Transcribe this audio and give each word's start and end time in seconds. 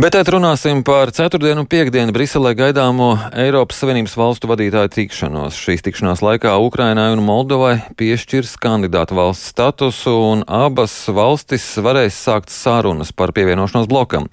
Bet 0.00 0.14
tad 0.16 0.30
runāsim 0.32 0.78
par 0.80 1.10
ceturtdienu 1.12 1.60
un 1.60 1.66
piekdienu 1.68 2.14
Briselē 2.16 2.54
gaidāmo 2.56 3.10
Eiropas 3.36 3.82
Savienības 3.82 4.14
valstu 4.16 4.48
vadītāju 4.48 4.88
tikšanos. 4.94 5.58
Šīs 5.60 5.84
tikšanās 5.84 6.22
laikā 6.24 6.54
Ukrainai 6.64 7.10
un 7.12 7.20
Moldovai 7.26 7.74
piešķirs 8.00 8.54
kandidātu 8.62 9.18
valsts 9.18 9.50
statusu, 9.52 10.14
un 10.30 10.46
abas 10.48 10.94
valstis 11.12 11.66
varēs 11.84 12.16
sākt 12.16 12.48
sarunas 12.48 13.12
par 13.12 13.34
pievienošanos 13.36 13.90
blokam. 13.92 14.30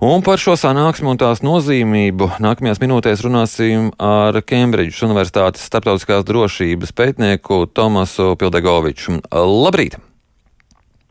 Un 0.00 0.24
par 0.24 0.40
šo 0.40 0.56
sanāksmu 0.56 1.12
un 1.12 1.20
tās 1.20 1.44
nozīmību 1.44 2.30
nākamajās 2.40 2.80
minūtēs 2.80 3.28
runāsim 3.28 3.92
ar 4.00 4.40
Kembridžas 4.40 5.04
Universitātes 5.10 5.68
starptautiskās 5.68 6.24
drošības 6.24 6.96
pētnieku 6.96 7.66
Tomasu 7.68 8.32
Pildegoviču. 8.40 9.20
Labrīt! 9.28 10.00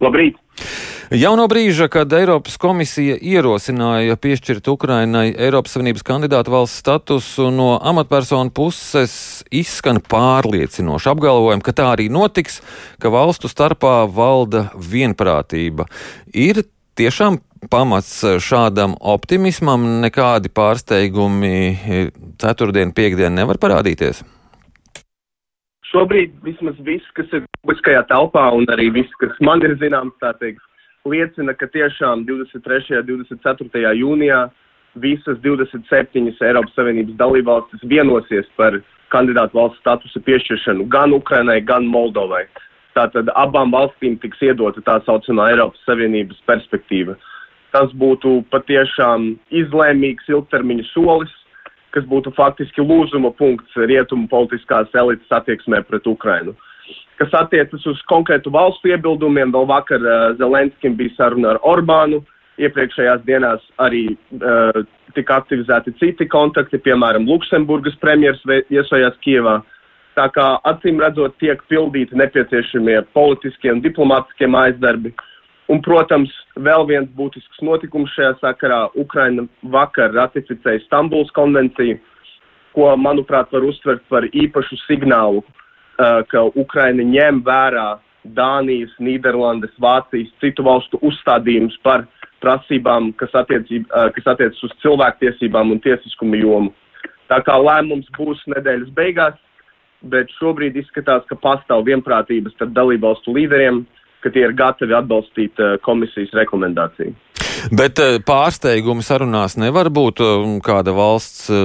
Labrīt! 0.01 0.41
Jau 1.11 1.33
no 1.35 1.43
brīža, 1.51 1.89
kad 1.91 2.13
Eiropas 2.15 2.53
komisija 2.55 3.17
ierosināja 3.19 4.15
piešķirt 4.15 4.69
Ukrainai 4.71 5.33
Eiropas 5.35 5.75
Savienības 5.75 6.05
kandidātu 6.07 6.53
valsts 6.53 6.79
statusu, 6.79 7.49
no 7.51 7.73
amatpersonu 7.83 8.53
puses 8.55 9.13
izskan 9.51 9.99
pārliecinoši 9.99 11.11
apgalvojumi, 11.11 11.65
ka 11.67 11.75
tā 11.75 11.89
arī 11.97 12.07
notiks, 12.07 12.61
ka 13.03 13.11
valstu 13.11 13.51
starpā 13.51 14.05
valda 14.07 14.69
vienprātība. 14.79 15.89
Ir 16.31 16.63
tiešām 16.95 17.41
pamats 17.69 18.21
šādam 18.39 18.95
optimismam, 18.95 19.99
nekādi 20.05 20.47
pārsteigumi 20.47 22.13
ceturtdien, 22.39 22.95
piekdien 22.95 23.35
nevar 23.35 23.59
parādīties. 23.59 24.23
Šobrīd 25.91 26.37
vismaz 26.45 26.77
viss, 26.87 27.07
kas 27.17 27.27
ir 27.35 27.43
publiskajā 27.59 28.05
telpā 28.07 28.45
un 28.55 28.63
arī 28.71 28.87
viss, 28.95 29.11
kas 29.19 29.33
man 29.43 29.59
ir 29.67 29.73
zināms, 29.81 30.15
tā 30.23 30.31
teikt, 30.39 30.63
liecina, 31.03 31.51
ka 31.57 31.67
tiešām 31.73 32.23
23. 32.29 33.01
un 33.01 33.25
24. 33.27 33.91
jūnijā 33.99 34.39
visas 35.03 35.39
27 35.43 36.31
Eiropas 36.47 36.75
Savienības 36.77 37.17
dalībvalstis 37.19 37.83
vienosies 37.91 38.47
par 38.55 38.79
kandidātu 39.11 39.59
valsts 39.59 39.83
statusu 39.83 40.23
piešķiršanu 40.23 40.87
gan 40.91 41.11
Ukrainai, 41.15 41.59
gan 41.59 41.87
Moldovai. 41.91 42.45
Tātad 42.95 43.27
abām 43.39 43.75
valstīm 43.75 44.15
tiks 44.23 44.39
iedota 44.47 44.83
tā 44.87 44.97
saucamā 45.03 45.49
Eiropas 45.51 45.83
Savienības 45.87 46.39
perspektīva. 46.47 47.17
Tas 47.75 47.91
būtu 47.99 48.41
patiešām 48.51 49.33
izlēmīgs 49.59 50.31
ilgtermiņa 50.31 50.87
solis, 50.91 51.35
kas 51.91 52.05
būtu 52.07 52.33
faktiski 52.35 52.83
lūzuma 52.83 53.33
punkts 53.37 53.75
rietumu 53.75 54.27
politiskās 54.31 54.91
elites 54.95 55.31
attieksmē 55.39 55.83
pret 55.87 56.07
Ukrainu. 56.07 56.55
Uh, 56.55 56.67
Kas 57.21 57.33
attiecas 57.37 57.83
uz 57.85 57.99
konkrētu 58.09 58.49
valstu 58.49 58.89
iebildumiem, 58.89 59.51
vēl 59.53 59.67
vakar 59.69 60.01
uh, 60.01 60.21
Zelenskim 60.39 60.95
bija 60.97 61.13
saruna 61.19 61.53
ar 61.53 61.59
Orbānu. 61.69 62.23
Iepriekšējās 62.61 63.21
dienās 63.27 63.61
arī 63.81 64.07
uh, 64.39 64.79
tika 65.13 65.37
aktivizēti 65.41 65.93
citi 65.99 66.25
kontakti, 66.29 66.79
piemēram, 66.81 67.27
Luksemburgas 67.29 67.97
premjeras 68.01 68.41
viesojās 68.73 69.19
Kievā. 69.25 69.59
Tā 70.17 70.25
kā 70.33 70.47
acīm 70.67 70.99
redzot, 71.01 71.37
tiek 71.39 71.61
pildīti 71.69 72.17
nepieciešamie 72.17 72.97
politiskie 73.13 73.71
un 73.71 73.83
diplomātiskie 73.85 74.49
aizdarbi. 74.63 75.13
Un, 75.71 75.79
protams, 75.85 76.31
vēl 76.59 76.83
viens 76.89 77.09
būtisks 77.15 77.61
notikums 77.63 78.11
šajā 78.17 78.33
sakarā- 78.41 78.81
Ukraina 79.03 79.47
vakar 79.63 80.11
ratificēja 80.11 80.83
Stambuls 80.85 81.31
konvenciju, 81.31 81.99
ko, 82.75 82.91
manuprāt, 82.99 83.51
var 83.51 83.63
uztvert 83.63 84.03
par 84.09 84.23
īpašu 84.23 84.77
signālu 84.87 85.43
Uh, 86.01 86.23
ka 86.31 86.47
Ukraina 86.57 87.03
ņem 87.05 87.41
vērā 87.45 87.99
Dānijas, 88.37 88.93
Nīderlandes, 89.03 89.73
Vācijas, 89.81 90.31
citu 90.41 90.63
valstu 90.65 90.97
uzstādījumus 91.05 91.75
par 91.83 92.05
prasībām, 92.41 93.11
kas, 93.19 93.33
attiecība, 93.37 93.85
uh, 93.91 94.07
kas 94.15 94.29
attiecas 94.31 94.63
uz 94.65 94.73
cilvēktiesībām 94.81 95.75
un 95.75 95.81
tiesiskumu 95.83 96.39
jomu. 96.39 96.71
Tā 97.29 97.41
kā 97.45 97.57
lēmums 97.59 98.07
būs 98.15 98.41
nedēļas 98.55 98.89
beigās, 98.97 99.35
bet 100.09 100.31
šobrīd 100.39 100.79
izskatās, 100.79 101.27
ka 101.29 101.37
pastāv 101.43 101.83
vienprātības 101.91 102.55
starp 102.55 102.73
dalībvalstu 102.79 103.35
līderiem, 103.35 103.83
ka 104.21 104.31
tie 104.33 104.45
ir 104.47 104.55
gatavi 104.57 104.95
atbalstīt 104.97 105.59
uh, 105.61 105.75
komisijas 105.85 106.33
rekomendāciju. 106.37 107.17
Bet 107.69 107.99
eh, 108.01 108.17
pārsteigumi 108.25 109.05
sarunās 109.05 109.57
nevar 109.59 109.91
būt. 109.93 110.21
Kāda 110.65 110.93
valsts 110.97 111.49
eh, 111.53 111.61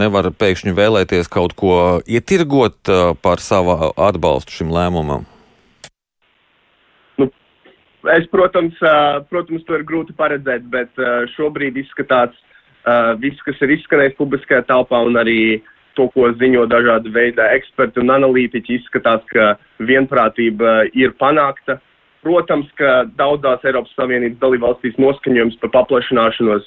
nevar 0.00 0.30
pēkšņi 0.34 0.74
vēlēties 0.74 1.30
kaut 1.32 1.54
ko 1.58 2.00
ietirgot 2.06 2.90
eh, 2.90 3.02
par 3.22 3.42
savu 3.44 3.92
atbalstu 3.94 4.58
šim 4.58 4.72
lēmumam? 4.74 5.26
Nu, 7.18 7.30
es, 8.16 8.28
protams, 8.32 8.78
protams, 9.30 9.64
to 9.66 9.78
ir 9.78 9.86
grūti 9.86 10.14
paredzēt, 10.18 10.68
bet 10.70 11.02
šobrīd 11.36 11.78
izskatās 11.82 12.34
viss, 13.20 13.42
kas 13.44 13.58
ir 13.66 13.74
izskanējis 13.74 14.14
publiskajā 14.16 14.62
telpā 14.68 15.00
un 15.04 15.18
arī 15.20 15.58
to, 15.98 16.06
ko 16.14 16.30
ziņo 16.38 16.64
dažādi 16.70 17.10
veidi 17.12 17.42
eksperti 17.42 18.00
un 18.00 18.14
analītiķi, 18.14 18.78
izskatās, 18.78 19.26
ka 19.32 19.56
vienprātība 19.82 20.86
ir 20.96 21.12
panākta. 21.20 21.80
Protams, 22.26 22.66
ka 22.78 23.04
daudzās 23.18 23.62
Eiropas 23.68 23.94
Savienības 23.94 24.40
dalībvalstīs 24.42 24.98
noskaņojums 24.98 25.58
par 25.62 25.70
paplašināšanos 25.76 26.66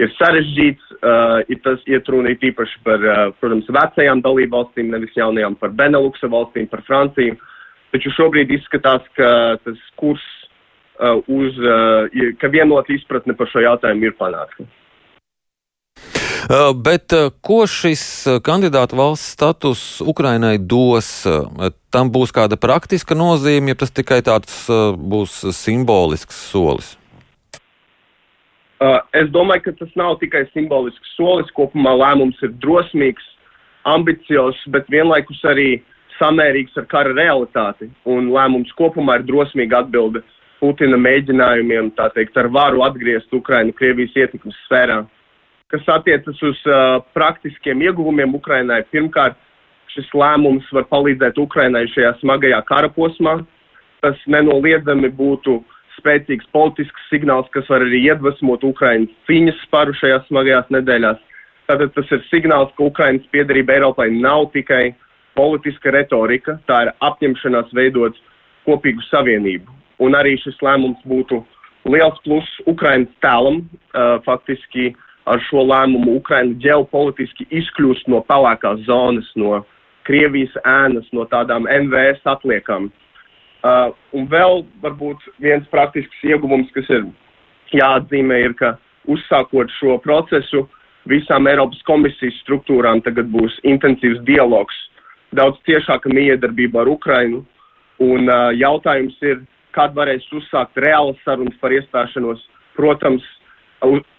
ir 0.00 0.10
sarežģīts. 0.18 0.96
Uh, 1.00 1.40
ir 1.48 1.60
tas 1.64 1.80
iet 1.88 2.08
runa 2.12 2.34
īpaši 2.34 2.82
par, 2.84 3.00
uh, 3.04 3.22
protams, 3.40 3.68
vecajām 3.72 4.20
dalībvalstīm, 4.24 4.90
nevis 4.92 5.16
jaunajām 5.16 5.56
par 5.60 5.72
Beneluksa 5.76 6.28
valstīm, 6.32 6.68
par 6.68 6.84
Franciju. 6.88 7.38
Taču 7.94 8.12
šobrīd 8.14 8.52
izskatās, 8.54 9.06
ka 9.16 9.30
tas 9.64 9.80
kurs 10.00 10.26
uh, 11.00 11.16
uz, 11.32 11.56
uh, 11.64 12.34
ka 12.40 12.52
vienota 12.52 12.92
izpratne 12.94 13.34
par 13.38 13.48
šo 13.50 13.64
jautājumu 13.64 14.10
ir 14.10 14.18
panākta. 14.20 14.68
Uh, 16.50 16.72
bet 16.74 17.12
uh, 17.14 17.28
ko 17.46 17.62
šis 17.70 18.00
uh, 18.26 18.40
kandidātu 18.42 18.96
valsts 18.98 19.36
status 19.36 19.82
Ukrainai 20.02 20.56
dos? 20.58 21.06
Tam 21.94 22.08
būs 22.10 22.32
kāda 22.34 22.56
praktiska 22.58 23.14
nozīme, 23.14 23.70
ja 23.70 23.78
tas 23.78 23.92
tikai 23.94 24.18
tāds 24.26 24.64
būs 25.12 25.36
simbolisks 25.54 26.40
solis? 26.50 26.88
Es 29.14 29.30
domāju, 29.30 29.62
ka 29.68 29.74
tas 29.82 29.92
nav 29.98 30.16
tikai 30.18 30.42
simbolisks 30.50 31.14
solis. 31.14 31.50
Kopumā 31.54 31.92
lēmums 32.00 32.42
ir 32.42 32.50
drosmīgs, 32.64 33.22
ambiciozs, 33.94 34.58
bet 34.74 34.90
vienlaikus 34.90 35.44
arī 35.52 35.68
samērīgs 36.18 36.74
ar 36.82 36.90
kara 36.90 37.14
realitāti. 37.14 37.92
Un 38.10 38.32
lēmums 38.34 38.74
kopumā 38.78 39.20
ir 39.20 39.28
drosmīga 39.30 39.84
atbilde 39.84 40.24
Putina 40.58 40.98
mēģinājumiem, 40.98 41.94
tā 41.94 42.10
teikt, 42.14 42.34
ar 42.42 42.50
varu 42.50 42.82
atgriezt 42.86 43.30
Ukrainu 43.38 43.74
Krievijas 43.78 44.18
ietekmes 44.18 44.58
sfērā. 44.66 45.02
Uh, 45.04 45.19
kas 45.70 45.86
attiecas 45.86 46.42
uz 46.42 46.58
uh, 46.66 46.98
praktiskiem 47.14 47.82
ieguvumiem 47.86 48.34
Ukrainai. 48.34 48.82
Pirmkārt, 48.90 49.38
šis 49.94 50.08
lēmums 50.14 50.66
var 50.74 50.86
palīdzēt 50.90 51.38
Ukrainai 51.38 51.86
šajā 51.94 52.16
smagajā 52.20 52.60
kara 52.68 52.90
posmā. 52.94 53.40
Tas 54.02 54.18
nenoliedzami 54.30 55.10
būtu 55.14 55.60
spēcīgs 55.98 56.48
politisks 56.54 57.08
signāls, 57.12 57.50
kas 57.54 57.68
var 57.70 57.84
arī 57.84 58.00
iedvesmot 58.08 58.64
Ukraiņas 58.64 59.12
cīņas 59.28 59.58
sparu 59.66 59.94
šajās 59.98 60.26
smagajās 60.30 60.70
nedēļās. 60.72 61.20
Tātad 61.70 61.92
tas 61.94 62.14
ir 62.16 62.24
signāls, 62.30 62.72
ka 62.76 62.88
Ukraiņas 62.88 63.28
piedarība 63.34 63.76
Eiropai 63.76 64.08
nav 64.14 64.48
tikai 64.54 64.94
politiska 65.38 65.92
retorika, 65.94 66.56
tā 66.66 66.86
ir 66.86 66.94
apņemšanās 67.04 67.70
veidot 67.76 68.16
kopīgu 68.66 69.04
savienību. 69.10 69.76
Un 70.00 70.16
arī 70.16 70.34
šis 70.40 70.56
lēmums 70.64 71.04
būtu 71.06 71.42
liels 71.92 72.18
pluss 72.24 72.64
Ukraiņas 72.70 73.12
tēlam, 73.22 73.60
uh, 73.60 74.16
faktiski 74.24 74.88
uh, 74.94 75.06
ar 75.30 75.42
šo 75.46 75.62
lēmumu 75.68 76.16
Ukraina 76.18 76.56
ģeopolitiski 76.62 77.46
izkļūst 77.60 78.08
no 78.10 78.22
pelēkās 78.28 78.82
zonas, 78.88 79.28
no 79.38 79.62
Krievijas 80.08 80.54
ēnas, 80.66 81.06
no 81.14 81.26
tādām 81.30 81.68
NVS 81.70 82.24
atliekām. 82.28 82.88
Uh, 83.60 83.92
un 84.16 84.26
vēl 84.32 84.64
varbūt 84.82 85.26
viens 85.44 85.66
praktisks 85.70 86.22
ieguvums, 86.24 86.70
kas 86.74 86.88
ir 86.88 87.04
jāatzīmē, 87.76 88.38
ir, 88.46 88.54
ka 88.56 88.74
uzsākot 89.10 89.70
šo 89.76 89.98
procesu, 90.02 90.64
visām 91.10 91.48
Eiropas 91.50 91.82
komisijas 91.88 92.38
struktūrām 92.44 93.02
tagad 93.04 93.28
būs 93.32 93.58
intensīvs 93.68 94.22
dialogs, 94.28 94.76
daudz 95.36 95.60
ciešāka 95.68 96.12
miedarbība 96.12 96.82
ar 96.82 96.90
Ukrainu. 96.90 97.44
Un 98.00 98.32
uh, 98.32 98.48
jautājums 98.56 99.18
ir, 99.20 99.44
kad 99.76 99.92
varēs 99.94 100.24
uzsākt 100.34 100.80
reālas 100.80 101.20
sarunas 101.26 101.56
par 101.60 101.74
iestāšanos. 101.76 102.40
Protams, 102.78 103.22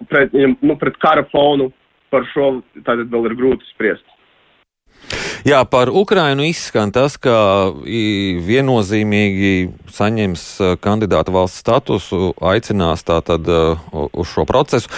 pret, 0.10 0.34
nu, 0.34 0.78
pret 0.80 0.98
kara 1.02 1.26
fonu 1.32 1.72
par 2.12 2.26
šo 2.34 2.58
tātad 2.82 3.08
vēl 3.12 3.30
ir 3.30 3.38
grūti 3.40 3.70
spriest. 3.72 4.06
Jā, 5.42 5.64
par 5.66 5.90
Ukrainu 5.90 6.46
izskan 6.46 6.92
tas, 6.94 7.16
ka 7.18 7.34
viennozīmīgi 8.46 9.72
saņems 9.90 10.44
kandidāta 10.84 11.34
valsts 11.34 11.64
statusu, 11.64 12.36
aicinās 12.38 13.02
tātad 13.08 13.50
uz 13.50 14.30
šo 14.30 14.46
procesu. 14.46 14.92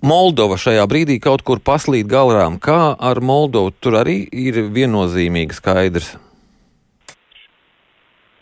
Moldova 0.00 0.56
šajā 0.56 0.86
brīdī 0.88 1.18
kaut 1.20 1.44
kur 1.44 1.60
paslīd 1.60 2.08
galrām. 2.08 2.56
Kā 2.56 2.94
ar 2.96 3.20
Moldovu 3.20 3.74
tur 3.84 4.00
arī 4.00 4.22
ir 4.32 4.62
viennozīmīgi 4.72 5.58
skaidrs? 5.60 6.14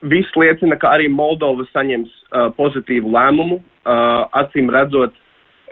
Viss 0.06 0.30
liecina, 0.38 0.78
ka 0.78 0.92
arī 0.94 1.08
Moldova 1.10 1.66
saņems 1.72 2.10
uh, 2.14 2.52
pozitīvu 2.54 3.10
lēmumu. 3.10 3.58
Uh, 3.58 4.28
acīm 4.38 4.70
redzot, 4.70 5.16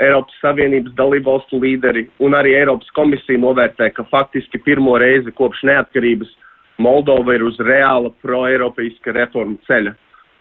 Eiropas 0.02 0.40
Savienības 0.42 0.94
dalībvalstu 0.98 1.60
līderi 1.62 2.06
un 2.22 2.34
arī 2.36 2.56
Eiropas 2.58 2.90
komisija 2.96 3.40
novērtē, 3.40 3.90
ka 3.96 4.04
faktiski 4.10 4.60
pirmo 4.64 4.98
reizi 5.00 5.32
kopš 5.34 5.62
neatkarības 5.68 6.32
Moldova 6.78 7.34
ir 7.34 7.44
uz 7.46 7.56
reāla 7.64 8.10
pro-eiropeiska 8.20 9.14
reformu 9.16 9.56
ceļa. 9.68 9.94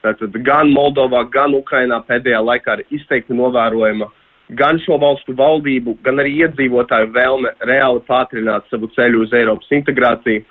Tātad 0.03 0.35
gan 0.45 0.69
Moldovā, 0.75 1.23
gan 1.31 1.55
Ukrainā 1.55 2.01
pēdējā 2.05 2.41
laikā 2.43 2.79
ir 2.79 2.99
izteikti 2.99 3.33
novērojama 3.33 4.09
gan 4.59 4.77
šo 4.83 4.99
valstu 5.01 5.33
valdību, 5.37 5.95
gan 6.05 6.19
arī 6.21 6.35
iedzīvotāju 6.43 7.09
vēlme 7.15 7.55
reāli 7.65 8.03
pātrināt 8.09 8.67
savu 8.69 8.91
ceļu 8.93 9.23
uz 9.25 9.33
Eiropas 9.33 9.71
integrāciju. 9.73 10.43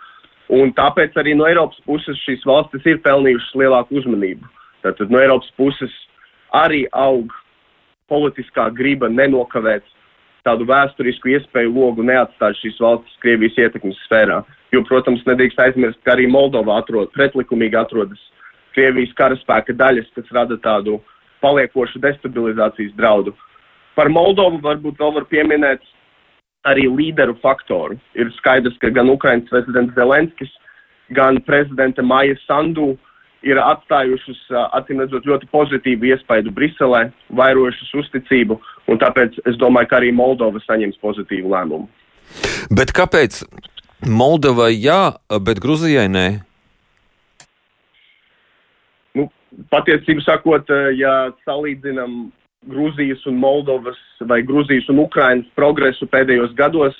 Un 0.54 0.72
tāpēc 0.76 1.14
arī 1.20 1.36
no 1.36 1.46
Eiropas 1.48 1.78
puses 1.86 2.18
šīs 2.24 2.42
valstis 2.48 2.84
ir 2.88 2.98
pelnījušas 3.04 3.54
lielāku 3.60 4.00
uzmanību. 4.00 4.50
Tātad 4.84 5.12
no 5.12 5.20
Eiropas 5.22 5.52
puses 5.60 5.92
arī 6.56 6.84
aug 6.92 7.32
politiskā 8.10 8.68
griba 8.74 9.08
nenokavēt 9.08 9.86
tādu 10.44 10.66
vēsturisku 10.68 11.32
iespēju 11.32 11.72
logu 11.72 12.04
neatstāt 12.04 12.58
šīs 12.60 12.76
valstis 12.82 13.16
Krievijas 13.22 13.56
ietekmes 13.58 13.98
sfērā. 14.04 14.42
Jo, 14.74 14.82
protams, 14.88 15.24
nedrīkst 15.28 15.60
aizmirst, 15.60 16.00
ka 16.04 16.16
arī 16.16 16.26
Moldova 16.28 16.80
atrod, 16.82 17.12
pretlikumīgi 17.16 17.78
atrodas 17.80 18.20
Krievijas 18.74 19.14
karaspēka 19.16 19.76
daļas, 19.78 20.10
kas 20.16 20.30
rada 20.34 20.58
tādu 20.60 20.98
paliekošu 21.44 22.00
destabilizācijas 22.02 22.94
draudu. 22.98 23.34
Par 23.94 24.10
Moldovu 24.10 24.58
varbūt 24.64 24.98
vēl 24.98 25.14
var 25.20 25.26
pieminēt 25.30 25.84
arī 26.68 26.88
līderu 26.90 27.36
faktoru. 27.42 27.98
Ir 28.18 28.32
skaidrs, 28.40 28.76
ka 28.82 28.90
gan 28.90 29.12
Ukrainas 29.12 29.48
prezidents 29.52 29.94
Zelenskis, 29.94 30.50
gan 31.14 31.38
prezidente 31.46 32.02
Maija 32.02 32.36
Sandu 32.46 32.94
ir 33.44 33.60
atstājušas, 33.60 34.40
acīm 34.78 35.02
redzot, 35.04 35.26
ļoti 35.28 35.48
pozitīvu 35.52 36.10
iespaidu 36.12 36.52
Briselē, 36.54 37.06
vairojušas 37.36 37.92
uzticību, 38.02 38.58
un 38.90 39.00
tāpēc 39.02 39.38
es 39.48 39.58
domāju, 39.60 39.90
ka 39.90 40.00
arī 40.00 40.12
Moldova 40.16 40.62
saņems 40.64 41.00
pozitīvu 41.04 41.52
lēmumu. 41.52 41.88
Bet 42.74 42.94
kāpēc 42.96 43.42
Moldovai 44.08 44.72
jā, 44.74 45.14
bet 45.44 45.60
Gruzijai 45.64 46.08
nē? 46.12 46.26
Nu, 49.16 49.28
patiesībā 49.72 50.24
sakot, 50.24 50.72
ja 50.98 51.14
salīdzinām 51.44 52.24
Grūzijas 52.70 53.24
un 53.28 53.36
Moldovas 53.40 53.98
vai 54.24 54.40
Grūzijas 54.46 54.88
un 54.92 55.02
Ukrainas 55.04 55.48
progresu 55.56 56.08
pēdējos 56.08 56.54
gados, 56.56 56.96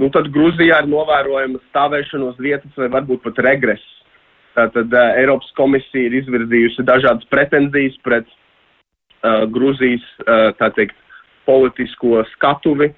nu 0.00 0.10
tad 0.12 0.28
Grūzijā 0.32 0.82
ir 0.82 0.90
novērojama 0.92 1.60
stāvēšanos 1.70 2.40
vietas 2.40 2.76
vai 2.76 2.90
varbūt 2.92 3.24
pat 3.24 3.40
regress. 3.46 3.96
Tātad 4.58 4.92
uh, 4.92 5.12
Eiropas 5.20 5.50
komisija 5.58 6.08
ir 6.08 6.18
izvirzījusi 6.22 6.86
dažādas 6.86 7.28
pretenzijas 7.30 7.96
pret 8.06 8.26
uh, 8.26 9.46
Grūzijas, 9.52 10.04
uh, 10.26 10.50
teikt, 10.74 10.96
politisko 11.48 12.24
skatuvi, 12.34 12.90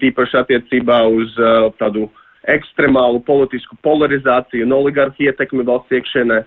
tīpaši 0.00 0.38
attiecībā 0.40 1.02
uz 1.10 1.34
uh, 1.38 1.68
tādu 1.80 2.08
ekstremālu 2.48 3.20
politisku 3.26 3.76
polarizāciju 3.84 4.64
un 4.64 4.74
oligarhu 4.78 5.26
ietekmi 5.26 5.66
valsts 5.66 5.98
iekšienē. 5.98 6.40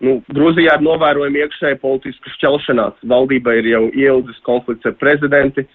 Nu, 0.00 0.16
Grūzijā 0.32 0.78
ir 0.78 0.84
novērojama 0.84 1.42
iekšēja 1.42 1.80
politiska 1.82 2.32
šķelšanās. 2.36 3.02
Valdība 3.10 3.58
ir 3.58 3.68
jau 3.68 3.82
ieldzis 3.92 4.38
konflikts 4.46 4.88
ar 4.88 4.96
prezidenti, 5.00 5.66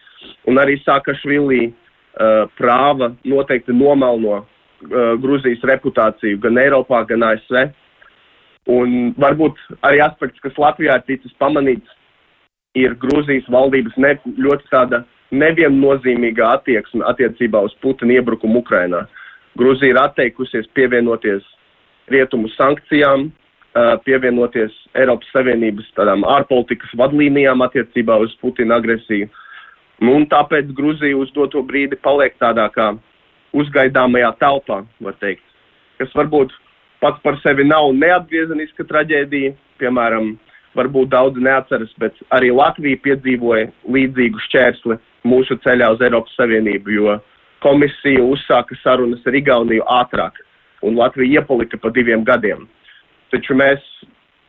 un 0.49 0.57
arī 0.61 0.79
Sakašvili 0.81 1.67
uh, 1.69 2.45
prāva 2.57 3.11
noteikti 3.27 3.75
nomelno 3.75 4.39
uh, 4.39 4.47
Grūzijas 5.21 5.65
reputāciju 5.69 6.39
gan 6.41 6.57
Eiropā, 6.61 7.03
gan 7.09 7.27
ASV. 7.27 7.67
Un 8.71 9.13
varbūt 9.21 9.59
arī 9.85 9.99
aspekts, 10.01 10.41
kas 10.41 10.57
Latvijā 10.57 10.97
ir 10.97 11.05
ticis 11.05 11.33
pamanīts, 11.41 11.89
ir 12.75 12.95
Grūzijas 13.01 13.45
valdības 13.51 13.97
ne, 14.01 14.15
ļoti 14.41 14.71
tāda 14.71 15.03
neviennozīmīga 15.35 16.49
attieksme 16.57 17.05
attiecībā 17.09 17.61
uz 17.65 17.75
Putina 17.81 18.17
iebrukumu 18.17 18.63
Ukrainā. 18.63 19.05
Grūzija 19.59 19.93
ir 19.93 20.01
atteikusies 20.01 20.67
pievienoties 20.75 21.45
rietumu 22.11 22.49
sankcijām, 22.55 23.29
pievienoties 24.05 24.73
Eiropas 24.95 25.31
Savienības 25.35 25.87
tādām 25.97 26.23
ārpolitikas 26.31 26.93
vadlīnijām 26.99 27.63
attiecībā 27.65 28.17
uz 28.23 28.35
Putina 28.41 28.79
agresiju. 28.79 29.29
Nu, 30.01 30.17
un 30.19 30.27
tāpēc 30.31 30.71
Grūzija 30.75 31.17
uz 31.17 31.31
doto 31.35 31.63
brīdi 31.63 31.99
paliek 32.03 32.35
tādā 32.41 32.67
kā 32.75 32.93
uzgaidāmajā 33.55 34.33
telpā, 34.41 34.81
var 34.99 35.15
teikt, 35.21 35.43
kas 35.99 36.11
varbūt 36.15 36.51
pats 37.03 37.21
par 37.23 37.39
sevi 37.43 37.65
nav 37.67 37.91
neatgriezeniska 37.97 38.87
traģēdija. 38.89 39.53
Piemēram, 39.81 40.35
varbūt 40.75 41.11
daudzi 41.11 41.43
neatceras, 41.43 41.91
bet 41.99 42.15
arī 42.35 42.51
Latvija 42.55 42.99
piedzīvoja 43.03 43.69
līdzīgu 43.91 44.43
šķērsli 44.47 44.99
mūsu 45.27 45.57
ceļā 45.63 45.89
uz 45.95 46.03
Eiropas 46.05 46.35
Savienību, 46.39 46.93
jo 46.95 47.17
komisija 47.65 48.23
uzsāka 48.23 48.77
sarunas 48.83 49.25
ar 49.25 49.35
Igauniju 49.35 49.83
ātrāk, 49.89 50.39
un 50.85 50.99
Latvija 50.99 51.41
iepalika 51.41 51.79
pa 51.81 51.91
diviem 51.95 52.23
gadiem. 52.27 52.67
Taču 53.33 53.57
mēs, 53.57 53.83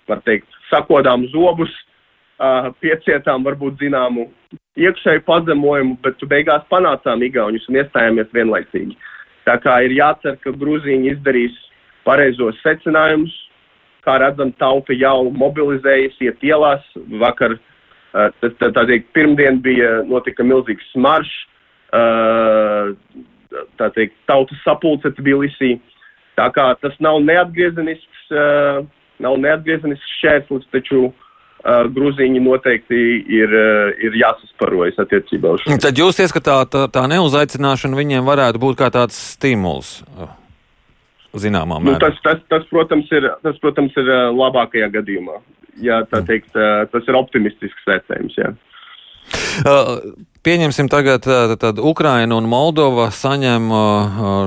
var 0.07 0.21
teikt, 0.27 0.47
sakodām 0.71 1.27
zobus, 1.33 1.73
piecietām 2.83 3.47
varbūt 3.47 3.79
zināmu 3.81 4.27
iekšēju 4.77 5.23
pazemojumu, 5.25 5.97
bet 6.05 6.21
beigās 6.29 6.67
panācām 6.71 7.23
Igaunus 7.25 7.65
un 7.71 7.81
iestājāmies 7.81 8.29
vienlaicīgi. 8.37 8.99
Tā 9.47 9.57
kā 9.63 9.79
ir 9.87 9.95
jācer, 9.97 10.37
ka 10.43 10.53
Grūzīņi 10.53 11.15
izdarīs 11.15 11.57
pareizos 12.07 12.59
secinājumus. 12.65 13.35
Kā 14.07 14.21
redzam, 14.23 14.53
tauta 14.61 14.95
jau 14.95 15.33
mobilizējas, 15.35 16.15
iet 16.23 16.45
ielās. 16.47 16.85
Vakar, 17.19 17.57
tā, 18.15 18.51
tā, 18.61 18.71
tā 18.71 18.85
teikt, 18.87 19.11
pirmdien 19.17 19.59
bija 19.65 20.05
notika 20.07 20.47
milzīgs 20.47 20.93
maršs, 20.95 21.35
tā 23.81 23.91
teikt, 23.99 24.15
tautas 24.31 24.63
sapulce 24.63 25.11
Tbilisī. 25.19 25.77
Tā 26.39 26.47
kā 26.55 26.69
tas 26.79 26.95
nav 27.03 27.19
neatgriezenisks, 27.25 28.31
nav 29.25 29.39
neatgriezenisks 29.43 30.19
šķērslis, 30.21 30.71
taču 30.75 31.09
Grūziņi 31.67 32.41
noteikti 32.45 32.99
ir, 33.33 33.55
ir 34.07 34.17
jāsasparojas 34.21 35.01
attiecībā 35.03 35.57
uz 35.57 35.65
šo. 35.65 35.79
Tad 35.83 35.99
jūs 35.99 36.21
ieskatāt, 36.23 36.71
tā, 36.71 36.85
tā 36.95 37.07
neuzaicināšana 37.11 37.99
viņiem 37.99 38.29
varētu 38.29 38.63
būt 38.63 38.79
kā 38.79 38.93
tāds 38.95 39.19
stimuls 39.35 39.97
zināmā 41.43 41.81
nu, 41.81 41.91
mērā. 41.91 41.99
Nu, 41.99 42.03
tas, 42.03 42.23
tas, 42.25 42.41
tas, 42.53 42.65
protams, 42.71 43.11
ir, 43.15 43.29
tas, 43.45 43.59
protams, 43.63 43.97
ir 44.01 44.11
labākajā 44.37 44.89
gadījumā. 44.95 45.41
Jā, 45.85 46.01
tā 46.09 46.23
mm. 46.23 46.29
teikt, 46.31 46.57
tas 46.93 47.09
ir 47.11 47.19
optimistisks 47.19 47.89
vērtējums. 47.89 48.39
Jā. 48.41 48.55
Pieņemsim 50.47 50.89
tagad, 50.93 51.27
tad 51.61 51.81
Ukraina 51.83 52.39
un 52.39 52.47
Moldova 52.49 53.09
saņem 53.13 53.69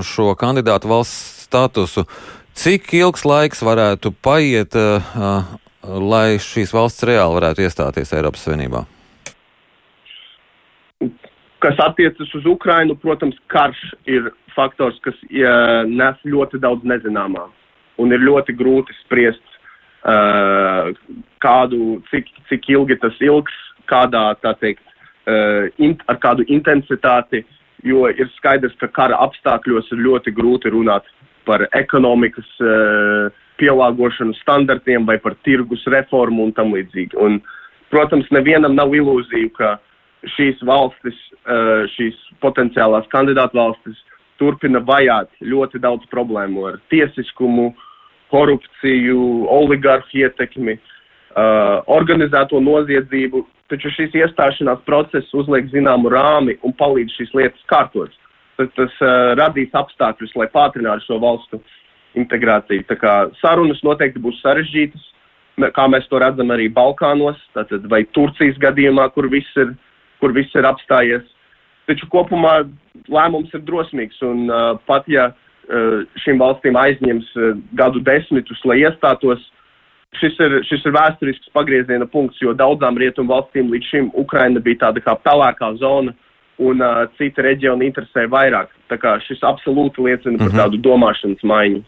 šo 0.07 0.31
kandidātu 0.39 0.89
valsts 0.91 1.45
statusu. 1.49 2.05
Cik 2.59 2.93
ilgs 2.97 3.25
laiks 3.27 3.61
varētu 3.63 4.13
paiet, 4.23 4.75
lai 5.83 6.39
šīs 6.43 6.73
valsts 6.75 7.05
reāli 7.07 7.37
varētu 7.39 7.67
iestāties 7.67 8.15
Eiropas 8.15 8.47
Savienībā? 8.47 8.85
Kas 11.59 11.79
attiecas 11.83 12.31
uz 12.35 12.45
Ukrainu, 12.47 12.95
protams, 12.95 13.35
karš 13.51 13.79
ir 14.07 14.29
faktors, 14.55 14.99
kas 15.03 15.15
ja, 15.33 15.83
nes 15.87 16.19
ļoti 16.23 16.59
daudz 16.63 16.85
nezināmā. 16.87 17.49
Un 17.99 18.15
ir 18.15 18.23
ļoti 18.23 18.55
grūti 18.55 18.95
spriest, 19.01 19.43
uh, 20.07 20.91
kādu, 21.43 21.99
cik, 22.11 22.31
cik 22.47 22.69
ilgi 22.71 22.95
tas 23.01 23.17
ilgs, 23.23 23.55
kādā, 23.91 24.29
tā 24.39 24.53
teikt, 24.61 24.85
uh, 25.27 25.67
in, 25.83 25.97
ar 26.07 26.19
kādu 26.23 26.47
intensitāti, 26.47 27.43
jo 27.83 28.07
ir 28.07 28.31
skaidrs, 28.37 28.75
ka 28.79 28.87
kara 28.95 29.19
apstākļos 29.27 29.91
ir 29.91 30.03
ļoti 30.07 30.35
grūti 30.35 30.71
runāt 30.71 31.07
par 31.47 31.65
ekonomikas 31.75 32.47
uh, 32.63 33.35
pielāgošanu 33.59 34.35
standartiem 34.39 35.05
vai 35.07 35.17
par 35.19 35.35
tirgus 35.43 35.83
reformu 35.91 36.47
un 36.47 36.55
tam 36.55 36.71
līdzīgi. 36.75 37.19
Un, 37.19 37.41
protams, 37.91 38.27
nevienam 38.31 38.75
nav 38.77 38.95
ilūziju, 38.95 39.51
ka 39.59 39.75
šīs 40.35 40.61
valstis, 40.67 41.17
uh, 41.45 41.85
šīs 41.95 42.17
potenciālās 42.43 43.07
kandidātu 43.13 43.59
valstis 43.59 43.99
turpina 44.39 44.81
vajāt 44.83 45.31
ļoti 45.43 45.81
daudz 45.83 46.07
problēmu 46.11 46.65
ar 46.71 46.79
tiesiskumu, 46.91 47.73
korupciju, 48.31 49.47
oligarhu 49.49 50.21
ietekmi, 50.21 50.77
uh, 50.77 51.79
organizēto 51.89 52.61
noziedzību, 52.63 53.43
taču 53.71 53.91
šīs 53.95 54.15
iestāšanās 54.21 54.81
process 54.85 55.33
uzliek 55.37 55.69
zināmu 55.73 56.11
rāmi 56.13 56.57
un 56.63 56.75
palīdz 56.77 57.17
šīs 57.17 57.35
lietas 57.37 57.67
kārtot. 57.71 58.13
Tas, 58.59 58.71
tas 58.75 58.95
uh, 59.03 59.33
radīs 59.39 59.75
apstākļus, 59.75 60.35
lai 60.35 60.49
pātrinātu 60.51 61.07
šo 61.07 61.19
valstu 61.23 61.61
integrāciju. 62.19 62.85
Tā 62.89 62.97
kā 62.99 63.13
sarunas 63.39 63.81
noteikti 63.85 64.21
būs 64.21 64.41
sarežģītas, 64.43 65.05
kā 65.75 65.85
mēs 65.91 66.07
to 66.09 66.19
redzam 66.21 66.51
arī 66.55 66.69
Balkānos, 66.71 67.39
tātad 67.55 67.85
vai 67.91 68.03
Turcijas 68.15 68.57
gadījumā, 68.61 69.09
kur 69.13 69.27
viss 69.31 69.59
ir, 69.59 69.73
kur 70.19 70.33
viss 70.35 70.55
ir 70.55 70.67
apstājies. 70.69 71.25
Taču 71.89 72.07
kopumā 72.13 72.61
lēmums 73.09 73.53
ir 73.55 73.63
drosmīgs, 73.65 74.19
un 74.25 74.49
uh, 74.49 74.75
pat 74.85 75.07
ja 75.09 75.31
uh, 75.31 76.03
šīm 76.23 76.41
valstīm 76.41 76.77
aizņems 76.77 77.31
uh, 77.37 77.55
gadu 77.79 78.03
desmitus, 78.05 78.61
lai 78.69 78.81
iestātos, 78.83 79.41
šis 80.19 80.37
ir, 80.45 80.59
šis 80.69 80.85
ir 80.85 80.93
vēsturisks 80.93 81.51
pagrieziena 81.55 82.05
punkts, 82.09 82.41
jo 82.43 82.53
daudzām 82.53 82.97
rietumu 82.99 83.33
valstīm 83.33 83.71
līdz 83.73 83.91
šim 83.93 84.11
Ukraina 84.17 84.61
bija 84.61 84.85
tāda 84.87 85.01
kā 85.05 85.15
pelēkā 85.25 85.71
zona, 85.81 86.13
un 86.59 86.83
uh, 86.83 87.05
citi 87.17 87.41
reģioni 87.41 87.87
interesē 87.89 88.27
vairāk. 88.29 88.73
Tā 88.91 88.99
kā 88.99 89.15
šis 89.23 89.41
absolūti 89.47 90.03
liecina 90.03 90.37
par 90.37 90.49
-hmm. 90.51 90.59
tādu 90.59 90.81
domāšanas 90.83 91.43
maiņu. 91.43 91.83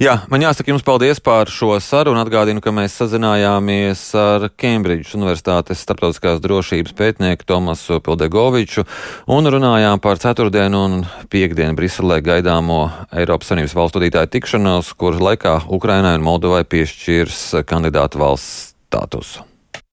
Jā, 0.00 0.14
man 0.32 0.40
jāsaka 0.40 0.72
jums 0.72 0.84
paldies 0.86 1.20
par 1.20 1.50
šo 1.52 1.74
sarunu. 1.84 2.22
Atgādinu, 2.22 2.62
ka 2.64 2.72
mēs 2.72 2.94
sazinājāmies 3.00 4.02
ar 4.16 4.46
Kembridžas 4.60 5.16
Universitātes 5.18 5.82
starptautiskās 5.84 6.40
drošības 6.40 6.96
pētnieku 6.96 7.44
Tomasu 7.48 8.00
Pildegoviču 8.04 8.86
un 9.28 9.50
runājām 9.52 10.00
par 10.00 10.22
ceturtdienu 10.22 10.82
un 10.86 10.96
piekdienu 11.32 11.76
Briselē 11.76 12.22
gaidāmo 12.24 12.80
Eiropas 13.12 13.52
Savienības 13.52 13.76
valstu 13.76 14.00
vadītāju 14.00 14.32
tikšanos, 14.38 14.94
kuras 14.96 15.20
laikā 15.20 15.58
Ukrainai 15.68 16.16
un 16.16 16.26
Moldovai 16.26 16.64
piešķirs 16.64 17.60
kandidātu 17.68 18.24
valsts 18.24 18.70
statusu. 18.90 19.49